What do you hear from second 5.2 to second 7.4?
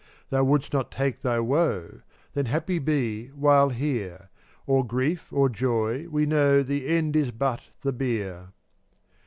or joy, we know The end is